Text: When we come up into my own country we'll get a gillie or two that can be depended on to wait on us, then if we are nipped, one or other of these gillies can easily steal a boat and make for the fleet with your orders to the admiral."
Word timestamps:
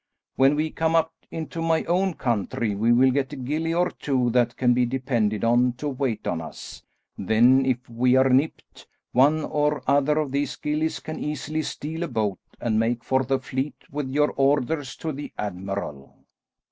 When 0.35 0.55
we 0.55 0.71
come 0.71 0.95
up 0.95 1.11
into 1.29 1.61
my 1.61 1.83
own 1.83 2.15
country 2.15 2.73
we'll 2.73 3.11
get 3.11 3.33
a 3.33 3.35
gillie 3.35 3.75
or 3.75 3.91
two 3.91 4.31
that 4.31 4.57
can 4.57 4.73
be 4.73 4.83
depended 4.83 5.43
on 5.43 5.73
to 5.73 5.87
wait 5.87 6.25
on 6.25 6.41
us, 6.41 6.81
then 7.19 7.67
if 7.67 7.87
we 7.87 8.15
are 8.15 8.29
nipped, 8.31 8.87
one 9.11 9.43
or 9.43 9.83
other 9.85 10.17
of 10.17 10.31
these 10.31 10.55
gillies 10.55 11.01
can 11.01 11.19
easily 11.19 11.61
steal 11.61 12.01
a 12.01 12.07
boat 12.07 12.39
and 12.59 12.79
make 12.79 13.03
for 13.03 13.21
the 13.23 13.37
fleet 13.37 13.75
with 13.91 14.09
your 14.09 14.31
orders 14.31 14.95
to 14.95 15.11
the 15.11 15.31
admiral." 15.37 16.15